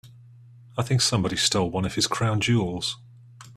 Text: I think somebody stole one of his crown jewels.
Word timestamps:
I 0.79 0.81
think 0.81 0.99
somebody 0.99 1.37
stole 1.37 1.69
one 1.69 1.85
of 1.85 1.93
his 1.93 2.07
crown 2.07 2.41
jewels. 2.41 2.97